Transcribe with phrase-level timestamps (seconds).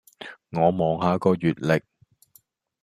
[0.53, 1.83] 我望下個月曆